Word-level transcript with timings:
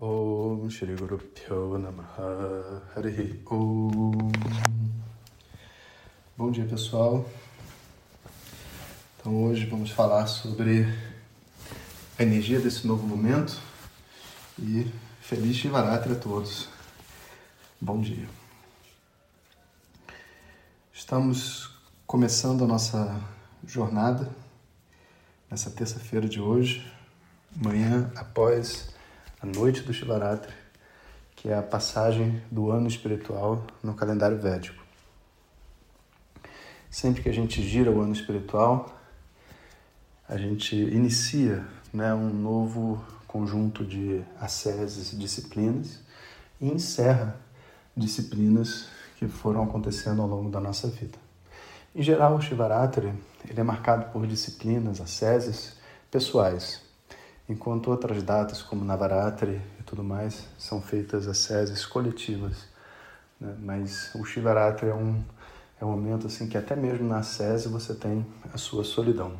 Om 0.00 0.70
Shri 0.70 0.94
Guru 0.94 1.18
Pyo 1.18 1.76
Namaha 1.76 2.80
Harihi 2.94 3.42
Om 3.50 4.30
Bom 6.36 6.52
dia 6.52 6.64
pessoal. 6.66 7.28
Então 9.16 9.42
hoje 9.42 9.66
vamos 9.66 9.90
falar 9.90 10.28
sobre 10.28 10.86
a 12.16 12.22
energia 12.22 12.60
desse 12.60 12.86
novo 12.86 13.04
momento 13.04 13.60
e 14.56 14.86
feliz 15.20 15.56
Shivaratri 15.56 16.12
a 16.12 16.16
todos. 16.16 16.68
Bom 17.80 18.00
dia. 18.00 18.28
Estamos 20.92 21.76
começando 22.06 22.62
a 22.62 22.68
nossa 22.68 23.20
jornada 23.66 24.30
nessa 25.50 25.72
terça-feira 25.72 26.28
de 26.28 26.40
hoje, 26.40 26.88
manhã 27.56 28.12
após 28.14 28.96
a 29.40 29.46
noite 29.46 29.82
do 29.82 29.92
Shivaratri, 29.92 30.52
que 31.36 31.48
é 31.48 31.56
a 31.56 31.62
passagem 31.62 32.42
do 32.50 32.72
ano 32.72 32.88
espiritual 32.88 33.64
no 33.82 33.94
calendário 33.94 34.36
védico. 34.36 34.82
Sempre 36.90 37.22
que 37.22 37.28
a 37.28 37.32
gente 37.32 37.62
gira 37.62 37.90
o 37.90 38.00
ano 38.00 38.12
espiritual, 38.12 38.98
a 40.28 40.36
gente 40.36 40.74
inicia 40.74 41.64
né, 41.92 42.12
um 42.12 42.30
novo 42.30 43.02
conjunto 43.28 43.84
de 43.84 44.24
asceses, 44.40 45.16
disciplinas 45.16 46.00
e 46.60 46.66
encerra 46.66 47.36
disciplinas 47.96 48.88
que 49.16 49.28
foram 49.28 49.62
acontecendo 49.62 50.20
ao 50.20 50.26
longo 50.26 50.50
da 50.50 50.58
nossa 50.58 50.88
vida. 50.88 51.18
Em 51.94 52.02
geral, 52.02 52.34
o 52.34 52.40
Shivaratri 52.40 53.12
ele 53.48 53.60
é 53.60 53.62
marcado 53.62 54.10
por 54.10 54.26
disciplinas, 54.26 55.00
asceses 55.00 55.76
pessoais, 56.10 56.87
enquanto 57.48 57.90
outras 57.90 58.22
datas, 58.22 58.62
como 58.62 58.84
Navaratri 58.84 59.60
e 59.80 59.82
tudo 59.82 60.04
mais, 60.04 60.46
são 60.58 60.82
feitas 60.82 61.26
asceses 61.26 61.86
coletivas. 61.86 62.66
Né? 63.40 63.54
Mas 63.60 64.14
o 64.14 64.24
Shivaratri 64.24 64.88
é 64.88 64.94
um, 64.94 65.22
é 65.80 65.84
um 65.84 65.90
momento 65.90 66.26
assim 66.26 66.48
que 66.48 66.58
até 66.58 66.76
mesmo 66.76 67.08
na 67.08 67.18
ascese 67.18 67.68
você 67.68 67.94
tem 67.94 68.26
a 68.52 68.58
sua 68.58 68.84
solidão. 68.84 69.32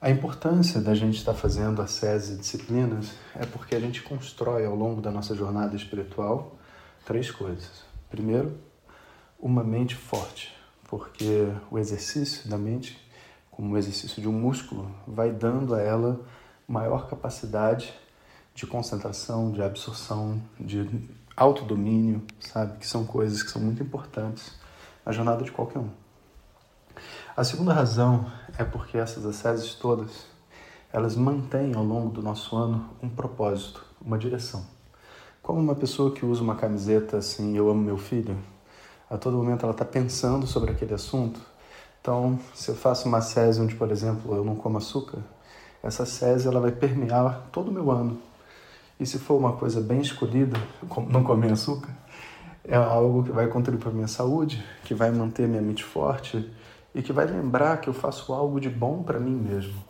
A 0.00 0.10
importância 0.10 0.80
da 0.80 0.94
gente 0.94 1.18
estar 1.18 1.34
fazendo 1.34 1.80
ascese 1.80 2.34
e 2.34 2.36
disciplinas 2.36 3.12
é 3.36 3.46
porque 3.46 3.76
a 3.76 3.80
gente 3.80 4.02
constrói 4.02 4.66
ao 4.66 4.74
longo 4.74 5.00
da 5.00 5.12
nossa 5.12 5.34
jornada 5.34 5.76
espiritual 5.76 6.58
três 7.04 7.30
coisas. 7.30 7.84
Primeiro, 8.10 8.58
uma 9.38 9.62
mente 9.62 9.94
forte, 9.94 10.56
porque 10.88 11.46
o 11.70 11.78
exercício 11.78 12.50
da 12.50 12.58
mente 12.58 13.00
como 13.52 13.74
o 13.74 13.78
exercício 13.78 14.20
de 14.20 14.28
um 14.28 14.32
músculo, 14.32 14.90
vai 15.06 15.30
dando 15.30 15.74
a 15.74 15.80
ela 15.80 16.20
maior 16.66 17.06
capacidade 17.06 17.94
de 18.54 18.66
concentração, 18.66 19.52
de 19.52 19.62
absorção, 19.62 20.42
de 20.58 20.88
autodomínio, 21.36 22.22
sabe? 22.40 22.78
Que 22.78 22.86
são 22.86 23.04
coisas 23.04 23.42
que 23.42 23.50
são 23.50 23.62
muito 23.62 23.82
importantes 23.82 24.58
na 25.04 25.12
jornada 25.12 25.44
de 25.44 25.52
qualquer 25.52 25.78
um. 25.78 25.90
A 27.36 27.44
segunda 27.44 27.72
razão 27.72 28.26
é 28.58 28.64
porque 28.64 28.98
essas 28.98 29.24
asceses 29.24 29.74
todas, 29.74 30.26
elas 30.92 31.14
mantêm 31.14 31.74
ao 31.74 31.84
longo 31.84 32.10
do 32.10 32.22
nosso 32.22 32.56
ano 32.56 32.90
um 33.02 33.08
propósito, 33.08 33.84
uma 34.00 34.18
direção. 34.18 34.64
Como 35.42 35.60
uma 35.60 35.74
pessoa 35.74 36.12
que 36.12 36.24
usa 36.24 36.42
uma 36.42 36.56
camiseta 36.56 37.18
assim, 37.18 37.56
eu 37.56 37.70
amo 37.70 37.82
meu 37.82 37.98
filho, 37.98 38.36
a 39.10 39.18
todo 39.18 39.36
momento 39.36 39.64
ela 39.64 39.72
está 39.72 39.84
pensando 39.84 40.46
sobre 40.46 40.70
aquele 40.70 40.94
assunto, 40.94 41.40
então, 42.02 42.36
se 42.52 42.68
eu 42.68 42.74
faço 42.74 43.06
uma 43.06 43.20
sese 43.20 43.60
onde, 43.60 43.76
por 43.76 43.88
exemplo, 43.92 44.34
eu 44.34 44.44
não 44.44 44.56
como 44.56 44.76
açúcar, 44.76 45.20
essa 45.80 46.04
sese 46.04 46.48
ela 46.48 46.58
vai 46.58 46.72
permear 46.72 47.46
todo 47.52 47.68
o 47.68 47.72
meu 47.72 47.92
ano. 47.92 48.20
E 48.98 49.06
se 49.06 49.20
for 49.20 49.36
uma 49.36 49.52
coisa 49.52 49.80
bem 49.80 50.00
escolhida, 50.00 50.58
como 50.88 51.08
não 51.08 51.22
comer 51.22 51.52
açúcar, 51.52 51.90
é 52.64 52.74
algo 52.74 53.22
que 53.22 53.30
vai 53.30 53.46
contribuir 53.46 53.84
para 53.84 53.92
minha 53.92 54.08
saúde, 54.08 54.66
que 54.82 54.94
vai 54.94 55.12
manter 55.12 55.46
minha 55.46 55.62
mente 55.62 55.84
forte 55.84 56.52
e 56.92 57.02
que 57.02 57.12
vai 57.12 57.24
lembrar 57.24 57.80
que 57.80 57.88
eu 57.88 57.94
faço 57.94 58.32
algo 58.32 58.60
de 58.60 58.68
bom 58.68 59.04
para 59.04 59.20
mim 59.20 59.36
mesmo. 59.36 59.84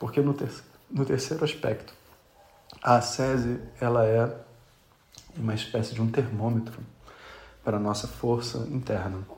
Porque 0.00 0.20
no, 0.20 0.34
ter 0.34 0.50
no 0.90 1.04
terceiro 1.04 1.44
aspecto, 1.44 1.94
a 2.82 3.00
sese 3.00 3.60
ela 3.80 4.04
é 4.04 4.36
uma 5.36 5.54
espécie 5.54 5.94
de 5.94 6.02
um 6.02 6.10
termômetro 6.10 6.80
para 7.62 7.76
a 7.76 7.80
nossa 7.80 8.08
força 8.08 8.66
interna. 8.72 9.36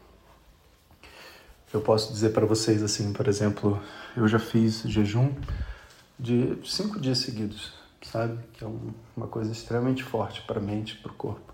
Eu 1.73 1.83
posso 1.83 2.13
dizer 2.13 2.31
para 2.31 2.47
vocês 2.47 2.83
assim, 2.83 3.13
por 3.13 3.29
exemplo, 3.29 3.79
eu 4.17 4.27
já 4.27 4.39
fiz 4.39 4.83
jejum 4.83 5.35
de 6.19 6.59
cinco 6.65 6.99
dias 6.99 7.19
seguidos, 7.19 7.75
sabe? 8.03 8.39
Que 8.55 8.65
é 8.65 8.67
um, 8.67 8.93
uma 9.15 9.27
coisa 9.27 9.53
extremamente 9.53 10.03
forte 10.03 10.41
para 10.43 10.59
a 10.59 10.63
mente, 10.63 10.97
para 10.97 11.13
o 11.13 11.15
corpo. 11.15 11.53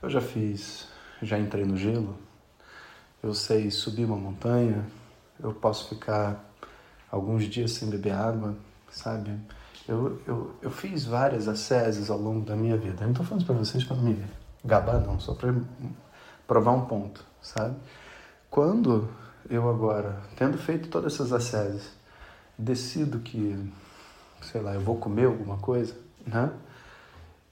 Eu 0.00 0.08
já 0.08 0.22
fiz, 0.22 0.88
já 1.20 1.38
entrei 1.38 1.66
no 1.66 1.76
gelo, 1.76 2.16
eu 3.22 3.34
sei 3.34 3.70
subir 3.70 4.06
uma 4.06 4.16
montanha, 4.16 4.86
eu 5.38 5.52
posso 5.52 5.90
ficar 5.90 6.42
alguns 7.10 7.44
dias 7.44 7.72
sem 7.72 7.90
beber 7.90 8.12
água, 8.12 8.56
sabe? 8.90 9.38
Eu, 9.86 10.18
eu, 10.26 10.54
eu 10.62 10.70
fiz 10.70 11.04
várias 11.04 11.46
asceses 11.46 12.08
ao 12.08 12.18
longo 12.18 12.46
da 12.46 12.56
minha 12.56 12.76
vida. 12.78 13.02
Eu 13.02 13.06
não 13.06 13.10
estou 13.10 13.26
falando 13.26 13.44
para 13.44 13.54
vocês 13.54 13.84
para 13.84 13.96
me 13.96 14.24
gabar, 14.64 14.98
não, 15.00 15.20
só 15.20 15.34
para 15.34 15.54
provar 16.46 16.72
um 16.72 16.86
ponto, 16.86 17.22
sabe? 17.42 17.76
Quando 18.50 19.08
eu 19.48 19.70
agora, 19.70 20.20
tendo 20.36 20.58
feito 20.58 20.88
todas 20.88 21.14
essas 21.14 21.32
asceses, 21.32 21.92
decido 22.58 23.20
que, 23.20 23.56
sei 24.42 24.60
lá, 24.60 24.74
eu 24.74 24.80
vou 24.80 24.96
comer 24.96 25.26
alguma 25.26 25.56
coisa, 25.56 25.94
né? 26.26 26.52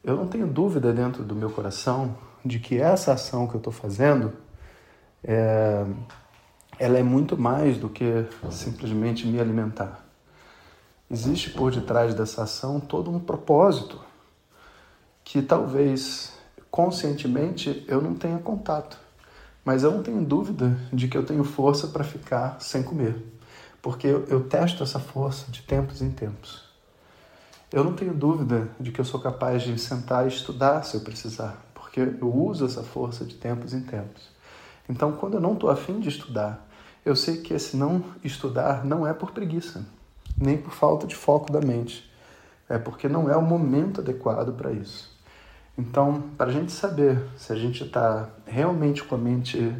Eu 0.02 0.16
não 0.16 0.26
tenho 0.26 0.48
dúvida 0.48 0.92
dentro 0.92 1.22
do 1.22 1.36
meu 1.36 1.50
coração 1.50 2.16
de 2.44 2.58
que 2.58 2.80
essa 2.80 3.12
ação 3.12 3.46
que 3.46 3.54
eu 3.54 3.58
estou 3.58 3.72
fazendo 3.72 4.32
é, 5.22 5.86
ela 6.80 6.98
é 6.98 7.02
muito 7.02 7.36
mais 7.36 7.78
do 7.78 7.88
que 7.88 8.26
simplesmente 8.50 9.24
me 9.24 9.40
alimentar. 9.40 10.04
Existe 11.08 11.50
por 11.50 11.70
detrás 11.70 12.12
dessa 12.12 12.42
ação 12.42 12.80
todo 12.80 13.08
um 13.08 13.20
propósito 13.20 14.00
que 15.22 15.42
talvez 15.42 16.32
conscientemente 16.70 17.84
eu 17.86 18.02
não 18.02 18.14
tenha 18.14 18.38
contato. 18.38 19.07
Mas 19.68 19.82
eu 19.82 19.90
não 19.90 20.02
tenho 20.02 20.24
dúvida 20.24 20.78
de 20.90 21.08
que 21.08 21.18
eu 21.18 21.26
tenho 21.26 21.44
força 21.44 21.88
para 21.88 22.02
ficar 22.02 22.56
sem 22.58 22.82
comer, 22.82 23.22
porque 23.82 24.06
eu, 24.06 24.24
eu 24.24 24.48
testo 24.48 24.82
essa 24.82 24.98
força 24.98 25.52
de 25.52 25.60
tempos 25.60 26.00
em 26.00 26.10
tempos. 26.10 26.64
Eu 27.70 27.84
não 27.84 27.92
tenho 27.92 28.14
dúvida 28.14 28.70
de 28.80 28.90
que 28.90 28.98
eu 28.98 29.04
sou 29.04 29.20
capaz 29.20 29.62
de 29.62 29.78
sentar 29.78 30.24
e 30.24 30.28
estudar 30.28 30.84
se 30.84 30.94
eu 30.94 31.02
precisar, 31.02 31.62
porque 31.74 32.00
eu 32.00 32.34
uso 32.34 32.64
essa 32.64 32.82
força 32.82 33.26
de 33.26 33.34
tempos 33.34 33.74
em 33.74 33.82
tempos. 33.82 34.30
Então, 34.88 35.12
quando 35.12 35.34
eu 35.34 35.40
não 35.40 35.52
estou 35.52 35.68
afim 35.68 36.00
de 36.00 36.08
estudar, 36.08 36.66
eu 37.04 37.14
sei 37.14 37.42
que 37.42 37.52
esse 37.52 37.76
não 37.76 38.02
estudar 38.24 38.86
não 38.86 39.06
é 39.06 39.12
por 39.12 39.32
preguiça, 39.32 39.84
nem 40.34 40.56
por 40.56 40.72
falta 40.72 41.06
de 41.06 41.14
foco 41.14 41.52
da 41.52 41.60
mente. 41.60 42.10
É 42.70 42.78
porque 42.78 43.06
não 43.06 43.28
é 43.28 43.36
o 43.36 43.42
momento 43.42 44.00
adequado 44.00 44.50
para 44.54 44.72
isso. 44.72 45.14
Então, 45.78 46.20
para 46.36 46.50
a 46.50 46.52
gente 46.52 46.72
saber 46.72 47.24
se 47.36 47.52
a 47.52 47.56
gente 47.56 47.84
está 47.84 48.28
realmente 48.44 49.04
com 49.04 49.14
a 49.14 49.18
mente 49.18 49.72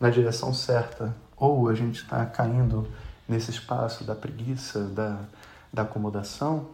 na 0.00 0.10
direção 0.10 0.52
certa 0.52 1.14
ou 1.36 1.68
a 1.68 1.74
gente 1.74 2.02
está 2.02 2.26
caindo 2.26 2.88
nesse 3.28 3.52
espaço 3.52 4.02
da 4.02 4.16
preguiça, 4.16 4.80
da, 4.88 5.20
da 5.72 5.82
acomodação, 5.82 6.70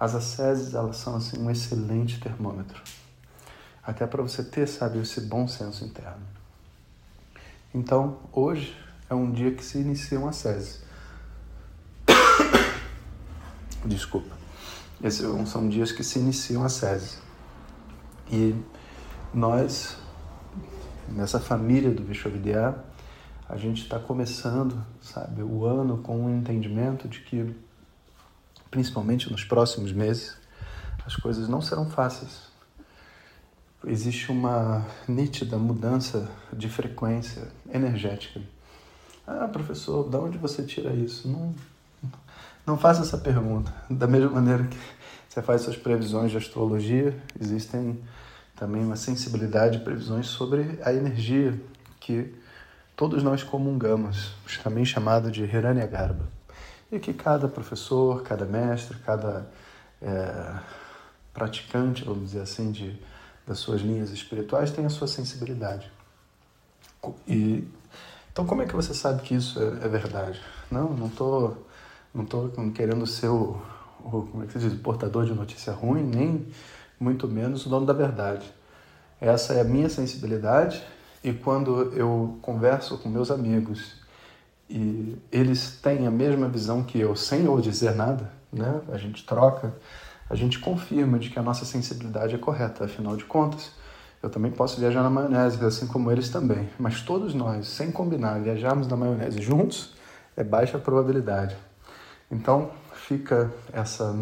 as 0.00 0.14
asceses 0.14 0.72
elas 0.72 0.96
são 0.96 1.16
assim 1.16 1.38
um 1.38 1.50
excelente 1.50 2.18
termômetro. 2.18 2.82
Até 3.84 4.06
para 4.06 4.22
você 4.22 4.42
ter, 4.42 4.66
sabe, 4.66 4.98
esse 4.98 5.20
bom 5.20 5.46
senso 5.46 5.84
interno. 5.84 6.26
Então, 7.74 8.16
hoje 8.32 8.74
é 9.10 9.14
um 9.14 9.30
dia 9.30 9.52
que 9.52 9.62
se 9.62 9.76
inicia 9.76 10.18
uma 10.18 10.30
ascese. 10.30 10.80
Desculpa. 13.84 14.34
Esses 15.04 15.26
são 15.50 15.68
dias 15.68 15.92
que 15.92 16.02
se 16.02 16.18
iniciam 16.18 16.64
asceses. 16.64 17.25
E 18.30 18.54
nós, 19.32 19.96
nessa 21.08 21.38
família 21.38 21.90
do 21.90 22.02
Vishwavidya, 22.02 22.76
a 23.48 23.56
gente 23.56 23.82
está 23.82 23.98
começando, 23.98 24.84
sabe, 25.00 25.42
o 25.42 25.64
ano 25.64 25.98
com 25.98 26.24
um 26.24 26.36
entendimento 26.36 27.06
de 27.06 27.20
que, 27.20 27.54
principalmente 28.70 29.30
nos 29.30 29.44
próximos 29.44 29.92
meses, 29.92 30.36
as 31.06 31.14
coisas 31.14 31.48
não 31.48 31.62
serão 31.62 31.88
fáceis. 31.88 32.46
Existe 33.86 34.32
uma 34.32 34.84
nítida 35.06 35.56
mudança 35.56 36.28
de 36.52 36.68
frequência 36.68 37.46
energética. 37.72 38.40
Ah, 39.24 39.46
professor, 39.46 40.08
de 40.08 40.16
onde 40.16 40.38
você 40.38 40.64
tira 40.64 40.92
isso? 40.92 41.28
Não, 41.28 41.54
não 42.66 42.76
faça 42.76 43.02
essa 43.02 43.18
pergunta. 43.18 43.72
Da 43.88 44.08
mesma 44.08 44.30
maneira 44.30 44.64
que 44.64 44.76
você 45.36 45.42
faz 45.42 45.60
suas 45.60 45.76
previsões 45.76 46.30
de 46.30 46.38
astrologia, 46.38 47.14
existem 47.38 48.02
também 48.54 48.82
uma 48.82 48.96
sensibilidade 48.96 49.76
e 49.76 49.80
previsões 49.82 50.28
sobre 50.28 50.80
a 50.82 50.94
energia 50.94 51.60
que 52.00 52.34
todos 52.96 53.22
nós 53.22 53.42
comungamos, 53.42 54.32
também 54.62 54.82
chamado 54.86 55.30
de 55.30 55.44
Hiranyagarbha. 55.44 56.26
E 56.90 56.98
que 56.98 57.12
cada 57.12 57.48
professor, 57.48 58.22
cada 58.22 58.46
mestre, 58.46 58.96
cada 59.04 59.46
é, 60.00 60.58
praticante, 61.34 62.02
vamos 62.02 62.30
dizer 62.30 62.40
assim, 62.40 62.72
de, 62.72 62.98
das 63.46 63.58
suas 63.58 63.82
linhas 63.82 64.08
espirituais 64.12 64.70
tem 64.70 64.86
a 64.86 64.90
sua 64.90 65.06
sensibilidade. 65.06 65.92
E, 67.28 67.68
então, 68.32 68.46
como 68.46 68.62
é 68.62 68.66
que 68.66 68.74
você 68.74 68.94
sabe 68.94 69.20
que 69.20 69.34
isso 69.34 69.60
é, 69.60 69.84
é 69.84 69.88
verdade? 69.88 70.40
Não, 70.70 70.94
não 70.94 71.08
estou 71.08 71.66
não 72.14 72.24
tô 72.24 72.48
querendo 72.74 73.06
ser 73.06 73.28
o, 73.28 73.60
o, 74.06 74.26
como 74.26 74.44
é 74.44 74.46
que 74.46 74.52
se 74.52 74.58
diz, 74.58 74.74
portador 74.80 75.24
de 75.24 75.32
notícia 75.32 75.72
ruim, 75.72 76.02
nem 76.02 76.46
muito 76.98 77.28
menos 77.28 77.66
o 77.66 77.68
dono 77.68 77.86
da 77.86 77.92
verdade. 77.92 78.52
Essa 79.20 79.54
é 79.54 79.60
a 79.60 79.64
minha 79.64 79.88
sensibilidade 79.88 80.82
e 81.24 81.32
quando 81.32 81.92
eu 81.94 82.38
converso 82.42 82.98
com 82.98 83.08
meus 83.08 83.30
amigos 83.30 83.96
e 84.68 85.16
eles 85.30 85.78
têm 85.80 86.06
a 86.06 86.10
mesma 86.10 86.48
visão 86.48 86.82
que 86.82 86.98
eu, 86.98 87.14
sem 87.14 87.44
eu 87.44 87.60
dizer 87.60 87.94
nada, 87.94 88.30
né? 88.52 88.80
A 88.90 88.96
gente 88.96 89.24
troca, 89.24 89.74
a 90.28 90.34
gente 90.34 90.58
confirma 90.58 91.18
de 91.18 91.30
que 91.30 91.38
a 91.38 91.42
nossa 91.42 91.64
sensibilidade 91.64 92.34
é 92.34 92.38
correta. 92.38 92.84
Afinal 92.84 93.16
de 93.16 93.24
contas, 93.24 93.70
eu 94.22 94.28
também 94.28 94.50
posso 94.50 94.80
viajar 94.80 95.02
na 95.02 95.10
maionese, 95.10 95.64
assim 95.64 95.86
como 95.86 96.10
eles 96.10 96.28
também. 96.28 96.68
Mas 96.78 97.00
todos 97.00 97.32
nós, 97.32 97.68
sem 97.68 97.92
combinar, 97.92 98.40
viajarmos 98.40 98.88
na 98.88 98.96
maionese 98.96 99.40
juntos, 99.40 99.94
é 100.36 100.42
baixa 100.42 100.78
probabilidade. 100.78 101.56
Então, 102.30 102.70
fica 103.06 103.52
essa 103.72 104.14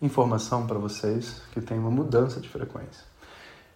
informação 0.00 0.66
para 0.66 0.78
vocês 0.78 1.40
que 1.52 1.62
tem 1.62 1.78
uma 1.78 1.90
mudança 1.90 2.40
de 2.40 2.48
frequência. 2.48 3.04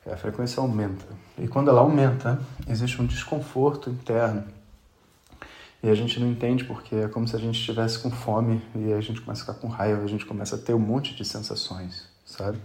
A 0.07 0.17
frequência 0.17 0.61
aumenta. 0.61 1.07
E 1.39 1.49
quando 1.49 1.69
ela 1.69 1.81
aumenta, 1.81 2.39
existe 2.69 3.01
um 3.01 3.07
desconforto 3.07 3.89
interno. 3.91 4.45
E 5.83 5.89
a 5.89 5.95
gente 5.95 6.21
não 6.21 6.29
entende 6.29 6.65
porque 6.65 6.95
é 6.95 7.09
como 7.09 7.27
se 7.27 7.35
a 7.35 7.39
gente 7.39 7.59
estivesse 7.59 7.99
com 7.99 8.11
fome 8.11 8.63
e 8.75 8.93
a 8.93 9.01
gente 9.01 9.21
começa 9.21 9.43
a 9.43 9.47
ficar 9.47 9.59
com 9.59 9.69
raiva, 9.69 10.05
a 10.05 10.07
gente 10.07 10.27
começa 10.27 10.57
a 10.57 10.59
ter 10.59 10.75
um 10.75 10.79
monte 10.79 11.15
de 11.15 11.25
sensações, 11.25 12.07
sabe? 12.25 12.59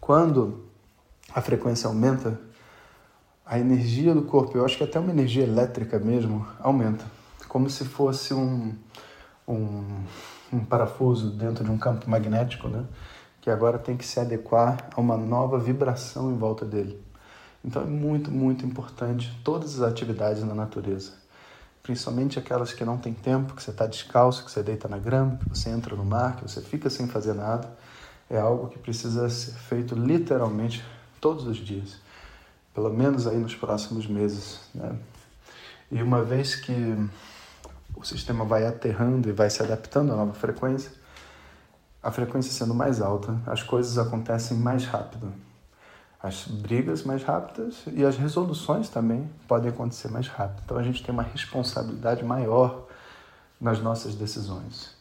Quando 0.00 0.66
a 1.34 1.40
frequência 1.40 1.88
aumenta, 1.88 2.38
a 3.44 3.58
energia 3.58 4.14
do 4.14 4.22
corpo, 4.22 4.56
eu 4.56 4.64
acho 4.64 4.76
que 4.76 4.84
até 4.84 5.00
uma 5.00 5.10
energia 5.10 5.44
elétrica 5.44 5.98
mesmo, 5.98 6.46
aumenta. 6.60 7.04
Como 7.48 7.68
se 7.68 7.84
fosse 7.84 8.32
um, 8.32 8.74
um, 9.46 10.04
um 10.52 10.64
parafuso 10.64 11.30
dentro 11.30 11.64
de 11.64 11.70
um 11.70 11.78
campo 11.78 12.08
magnético, 12.08 12.68
né? 12.68 12.84
que 13.40 13.50
agora 13.50 13.78
tem 13.78 13.96
que 13.96 14.04
se 14.04 14.20
adequar 14.20 14.90
a 14.94 15.00
uma 15.00 15.16
nova 15.16 15.58
vibração 15.58 16.30
em 16.30 16.36
volta 16.36 16.64
dele. 16.64 17.00
Então 17.64 17.82
é 17.82 17.86
muito, 17.86 18.30
muito 18.30 18.64
importante 18.64 19.38
todas 19.42 19.80
as 19.80 19.90
atividades 19.90 20.42
na 20.44 20.54
natureza, 20.54 21.12
principalmente 21.82 22.38
aquelas 22.38 22.72
que 22.72 22.84
não 22.84 22.98
tem 22.98 23.12
tempo, 23.12 23.54
que 23.54 23.62
você 23.62 23.70
está 23.70 23.86
descalço, 23.86 24.44
que 24.44 24.50
você 24.50 24.62
deita 24.62 24.88
na 24.88 24.98
grama, 24.98 25.38
que 25.38 25.48
você 25.48 25.70
entra 25.70 25.96
no 25.96 26.04
mar, 26.04 26.36
que 26.36 26.42
você 26.42 26.60
fica 26.60 26.90
sem 26.90 27.06
fazer 27.06 27.34
nada. 27.34 27.70
É 28.28 28.38
algo 28.38 28.68
que 28.68 28.78
precisa 28.78 29.28
ser 29.28 29.52
feito 29.52 29.94
literalmente 29.94 30.84
todos 31.20 31.46
os 31.46 31.56
dias, 31.56 31.96
pelo 32.72 32.90
menos 32.90 33.26
aí 33.26 33.36
nos 33.36 33.54
próximos 33.54 34.06
meses. 34.06 34.60
Né? 34.74 34.94
E 35.90 36.02
uma 36.02 36.22
vez 36.22 36.54
que 36.54 36.96
o 38.00 38.04
sistema 38.04 38.44
vai 38.44 38.66
aterrando 38.66 39.28
e 39.28 39.32
vai 39.32 39.50
se 39.50 39.62
adaptando 39.62 40.12
à 40.12 40.16
nova 40.16 40.32
frequência, 40.32 40.90
a 42.02 42.10
frequência 42.10 42.50
sendo 42.50 42.74
mais 42.74 43.02
alta, 43.02 43.36
as 43.46 43.62
coisas 43.62 43.98
acontecem 43.98 44.56
mais 44.56 44.86
rápido. 44.86 45.30
As 46.22 46.46
brigas 46.46 47.02
mais 47.02 47.22
rápidas 47.22 47.82
e 47.92 48.04
as 48.04 48.16
resoluções 48.16 48.88
também 48.88 49.28
podem 49.46 49.70
acontecer 49.70 50.08
mais 50.08 50.28
rápido. 50.28 50.62
Então 50.64 50.78
a 50.78 50.82
gente 50.82 51.02
tem 51.02 51.12
uma 51.12 51.22
responsabilidade 51.22 52.24
maior 52.24 52.86
nas 53.60 53.80
nossas 53.80 54.14
decisões. 54.14 54.94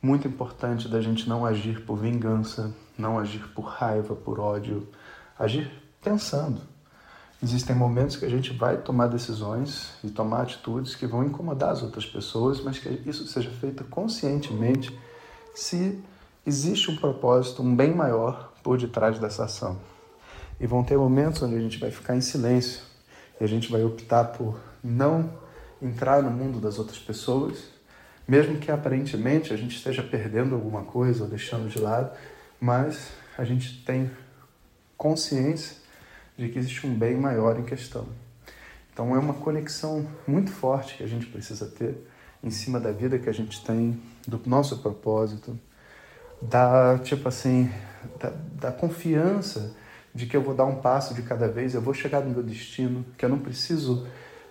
Muito 0.00 0.26
importante 0.28 0.88
da 0.88 1.00
gente 1.00 1.28
não 1.28 1.44
agir 1.44 1.84
por 1.84 1.96
vingança, 1.96 2.72
não 2.96 3.18
agir 3.18 3.48
por 3.54 3.62
raiva, 3.62 4.14
por 4.14 4.38
ódio, 4.38 4.88
agir 5.38 5.70
pensando. 6.00 6.60
Existem 7.42 7.74
momentos 7.74 8.16
que 8.16 8.24
a 8.26 8.28
gente 8.28 8.52
vai 8.52 8.76
tomar 8.76 9.06
decisões 9.06 9.92
e 10.04 10.10
tomar 10.10 10.42
atitudes 10.42 10.94
que 10.94 11.06
vão 11.06 11.24
incomodar 11.24 11.70
as 11.70 11.82
outras 11.82 12.04
pessoas, 12.04 12.60
mas 12.60 12.78
que 12.78 12.88
isso 13.06 13.26
seja 13.26 13.50
feito 13.50 13.82
conscientemente 13.84 14.96
se 15.54 15.98
existe 16.46 16.90
um 16.90 16.96
propósito, 16.96 17.62
um 17.62 17.74
bem 17.74 17.94
maior 17.94 18.52
por 18.62 18.76
detrás 18.76 19.18
dessa 19.18 19.44
ação. 19.44 19.78
E 20.60 20.66
vão 20.66 20.84
ter 20.84 20.98
momentos 20.98 21.42
onde 21.42 21.56
a 21.56 21.60
gente 21.60 21.78
vai 21.78 21.90
ficar 21.90 22.14
em 22.14 22.20
silêncio 22.20 22.82
e 23.40 23.44
a 23.44 23.46
gente 23.46 23.70
vai 23.72 23.82
optar 23.82 24.24
por 24.24 24.60
não 24.84 25.30
entrar 25.80 26.22
no 26.22 26.30
mundo 26.30 26.60
das 26.60 26.78
outras 26.78 26.98
pessoas, 26.98 27.64
mesmo 28.28 28.58
que 28.58 28.70
aparentemente 28.70 29.50
a 29.50 29.56
gente 29.56 29.76
esteja 29.76 30.02
perdendo 30.02 30.54
alguma 30.54 30.82
coisa 30.82 31.24
ou 31.24 31.30
deixando 31.30 31.70
de 31.70 31.78
lado, 31.78 32.10
mas 32.60 33.12
a 33.38 33.44
gente 33.44 33.82
tem 33.82 34.10
consciência 34.98 35.79
de 36.40 36.48
que 36.48 36.58
existe 36.58 36.86
um 36.86 36.94
bem 36.94 37.16
maior 37.16 37.58
em 37.58 37.64
questão. 37.64 38.06
Então 38.92 39.14
é 39.14 39.18
uma 39.18 39.34
conexão 39.34 40.06
muito 40.26 40.50
forte 40.50 40.96
que 40.96 41.02
a 41.02 41.06
gente 41.06 41.26
precisa 41.26 41.66
ter 41.66 41.94
em 42.42 42.50
cima 42.50 42.80
da 42.80 42.90
vida 42.90 43.18
que 43.18 43.28
a 43.28 43.32
gente 43.32 43.62
tem, 43.62 44.00
do 44.26 44.40
nosso 44.46 44.78
propósito, 44.78 45.58
da 46.40 46.98
tipo 46.98 47.28
assim, 47.28 47.70
da, 48.18 48.32
da 48.54 48.72
confiança 48.72 49.76
de 50.14 50.26
que 50.26 50.34
eu 50.34 50.40
vou 50.40 50.54
dar 50.54 50.64
um 50.64 50.76
passo 50.76 51.12
de 51.14 51.22
cada 51.22 51.46
vez, 51.46 51.74
eu 51.74 51.82
vou 51.82 51.92
chegar 51.92 52.22
no 52.22 52.30
meu 52.30 52.42
destino, 52.42 53.04
que 53.18 53.24
eu 53.24 53.28
não 53.28 53.38
preciso 53.38 54.06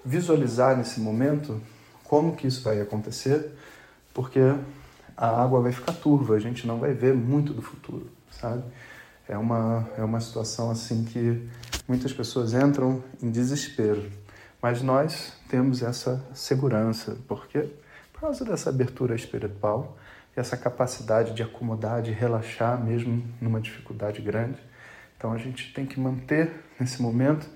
visualizar 0.06 0.78
nesse 0.78 1.00
momento 1.00 1.60
como 2.04 2.36
que 2.36 2.48
isso 2.48 2.62
vai 2.62 2.80
acontecer, 2.80 3.52
porque 4.14 4.40
a 5.18 5.44
água 5.44 5.60
vai 5.60 5.72
ficar 5.72 5.94
turva, 5.94 6.36
a 6.36 6.40
gente 6.40 6.66
não 6.68 6.80
vai 6.80 6.94
ver 6.94 7.16
muito 7.16 7.52
do 7.52 7.62
futuro, 7.62 8.08
sabe? 8.32 8.64
É 9.30 9.38
uma, 9.38 9.88
é 9.96 10.04
uma 10.04 10.20
situação 10.20 10.72
assim 10.72 11.06
que 11.06 11.48
muitas 11.88 12.12
pessoas 12.12 12.56
entram 12.56 13.04
em 13.22 13.30
desespero, 13.30 14.10
mas 14.60 14.82
nós 14.82 15.34
temos 15.48 15.84
essa 15.84 16.26
segurança, 16.34 17.16
porque 17.28 17.70
por 18.12 18.22
causa 18.22 18.44
dessa 18.44 18.72
abertura 18.72 19.16
espiritual, 19.16 19.96
essa 20.36 20.58
capacidade 20.58 21.34
de 21.34 21.44
acomodar, 21.44 22.02
de 22.02 22.12
relaxar 22.12 22.84
mesmo 22.84 23.24
numa 23.40 23.62
dificuldade 23.62 24.20
grande. 24.20 24.58
Então 25.16 25.32
a 25.32 25.38
gente 25.38 25.74
tem 25.74 25.86
que 25.86 26.00
manter 26.00 26.66
nesse 26.80 27.00
momento 27.00 27.48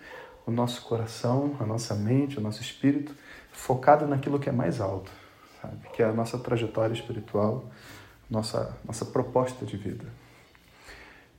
o 0.46 0.52
nosso 0.52 0.84
coração, 0.84 1.58
a 1.60 1.66
nossa 1.66 1.96
mente, 1.96 2.38
o 2.38 2.42
nosso 2.42 2.62
espírito 2.62 3.16
focado 3.52 4.08
naquilo 4.08 4.40
que 4.40 4.48
é 4.48 4.52
mais 4.52 4.80
alto, 4.80 5.12
sabe? 5.60 5.90
Que 5.92 6.04
é 6.04 6.06
a 6.06 6.14
nossa 6.14 6.38
trajetória 6.38 6.94
espiritual, 6.94 7.66
nossa 8.30 8.78
nossa 8.86 9.06
proposta 9.06 9.66
de 9.66 9.76
vida. 9.76 10.06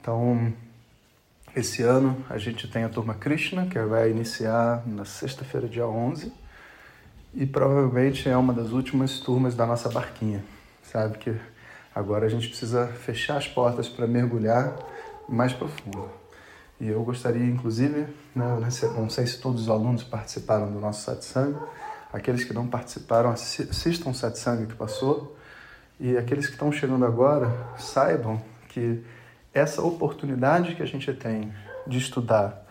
Então, 0.04 0.52
esse 1.56 1.82
ano 1.82 2.22
a 2.28 2.36
gente 2.36 2.68
tem 2.68 2.84
a 2.84 2.90
turma 2.90 3.14
Krishna, 3.14 3.64
que 3.64 3.80
vai 3.80 4.10
iniciar 4.10 4.86
na 4.86 5.06
sexta-feira, 5.06 5.66
dia 5.66 5.86
11, 5.86 6.30
e 7.32 7.46
provavelmente 7.46 8.28
é 8.28 8.36
uma 8.36 8.52
das 8.52 8.72
últimas 8.72 9.18
turmas 9.18 9.54
da 9.54 9.64
nossa 9.64 9.88
barquinha 9.88 10.44
sabe 10.94 11.18
que 11.18 11.34
agora 11.94 12.26
a 12.26 12.28
gente 12.28 12.48
precisa 12.48 12.86
fechar 12.86 13.36
as 13.36 13.48
portas 13.48 13.88
para 13.88 14.06
mergulhar 14.06 14.76
mais 15.28 15.52
profundo. 15.52 16.08
E 16.80 16.88
eu 16.88 17.02
gostaria, 17.02 17.44
inclusive, 17.44 18.06
né, 18.34 18.58
não 18.94 19.08
sei 19.08 19.26
se 19.26 19.40
todos 19.40 19.62
os 19.62 19.68
alunos 19.68 20.04
participaram 20.04 20.70
do 20.70 20.78
nosso 20.78 21.02
satsang, 21.02 21.56
aqueles 22.12 22.44
que 22.44 22.52
não 22.52 22.66
participaram, 22.66 23.30
assistam 23.30 24.10
o 24.10 24.14
satsang 24.14 24.66
que 24.66 24.74
passou, 24.74 25.36
e 25.98 26.16
aqueles 26.16 26.46
que 26.46 26.52
estão 26.52 26.70
chegando 26.70 27.04
agora, 27.04 27.50
saibam 27.78 28.40
que 28.68 29.02
essa 29.54 29.80
oportunidade 29.82 30.74
que 30.74 30.82
a 30.82 30.86
gente 30.86 31.12
tem 31.14 31.52
de 31.86 31.98
estudar 31.98 32.66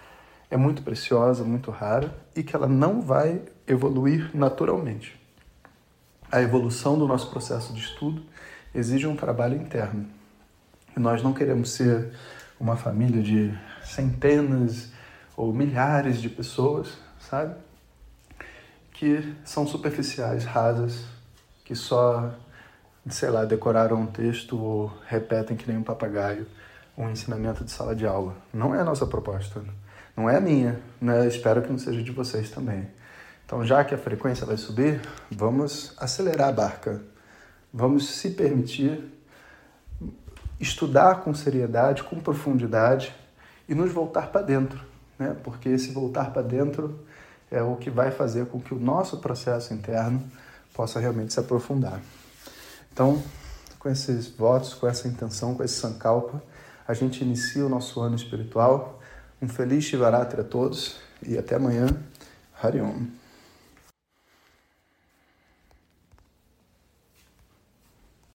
é 0.51 0.57
muito 0.57 0.83
preciosa, 0.83 1.43
muito 1.43 1.71
rara, 1.71 2.13
e 2.35 2.43
que 2.43 2.55
ela 2.55 2.67
não 2.67 3.01
vai 3.01 3.41
evoluir 3.65 4.29
naturalmente 4.35 5.23
a 6.33 6.41
evolução 6.41 6.97
do 6.97 7.07
nosso 7.07 7.29
processo 7.29 7.71
de 7.73 7.79
estudo 7.79 8.23
exige 8.73 9.05
um 9.05 9.15
trabalho 9.15 9.55
interno. 9.55 10.07
E 10.97 10.99
nós 10.99 11.21
não 11.21 11.31
queremos 11.31 11.69
ser 11.73 12.11
uma 12.59 12.75
família 12.75 13.21
de 13.21 13.55
centenas 13.83 14.91
ou 15.37 15.53
milhares 15.53 16.19
de 16.19 16.29
pessoas, 16.29 16.97
sabe? 17.19 17.53
Que 18.93 19.35
são 19.45 19.67
superficiais, 19.67 20.43
rasas, 20.43 21.05
que 21.63 21.75
só, 21.75 22.33
sei 23.07 23.29
lá, 23.29 23.45
decoraram 23.45 24.01
um 24.01 24.07
texto 24.07 24.59
ou 24.59 24.91
repetem 25.05 25.55
que 25.55 25.67
nem 25.67 25.77
um 25.77 25.83
papagaio 25.83 26.47
um 26.97 27.09
ensinamento 27.09 27.63
de 27.63 27.71
sala 27.71 27.95
de 27.95 28.05
aula. 28.05 28.35
Não 28.53 28.73
é 28.73 28.79
a 28.79 28.83
nossa 28.83 29.05
proposta. 29.05 29.63
Não 30.15 30.29
é 30.29 30.37
a 30.37 30.41
minha, 30.41 30.79
né? 31.01 31.27
Espero 31.27 31.61
que 31.61 31.69
não 31.69 31.77
seja 31.77 32.03
de 32.03 32.11
vocês 32.11 32.49
também. 32.51 32.87
Então, 33.45 33.65
já 33.65 33.83
que 33.83 33.95
a 33.95 33.97
frequência 33.97 34.45
vai 34.45 34.57
subir, 34.57 35.01
vamos 35.31 35.93
acelerar 35.97 36.49
a 36.49 36.51
barca. 36.51 37.01
Vamos 37.73 38.09
se 38.09 38.29
permitir 38.31 39.03
estudar 40.59 41.21
com 41.21 41.33
seriedade, 41.33 42.03
com 42.03 42.19
profundidade 42.19 43.13
e 43.67 43.73
nos 43.73 43.91
voltar 43.91 44.27
para 44.27 44.41
dentro, 44.41 44.79
né? 45.17 45.35
Porque 45.43 45.69
esse 45.69 45.91
voltar 45.91 46.31
para 46.31 46.41
dentro 46.41 46.99
é 47.49 47.61
o 47.61 47.75
que 47.75 47.89
vai 47.89 48.11
fazer 48.11 48.45
com 48.47 48.59
que 48.59 48.73
o 48.73 48.79
nosso 48.79 49.17
processo 49.17 49.73
interno 49.73 50.23
possa 50.73 50.99
realmente 50.99 51.33
se 51.33 51.39
aprofundar. 51.39 51.99
Então, 52.91 53.21
com 53.79 53.89
esses 53.89 54.27
votos, 54.27 54.73
com 54.73 54.87
essa 54.87 55.07
intenção, 55.07 55.55
com 55.55 55.63
esse 55.63 55.75
sankalpa, 55.75 56.41
a 56.87 56.93
gente 56.93 57.23
inicia 57.23 57.65
o 57.65 57.69
nosso 57.69 57.99
ano 58.01 58.15
espiritual. 58.15 58.99
Um 59.41 59.47
feliz 59.47 59.83
Shivaratri 59.83 60.41
a 60.41 60.43
todos 60.43 60.97
e 61.25 61.37
até 61.37 61.55
amanhã. 61.55 61.87
Hariom. 62.61 63.07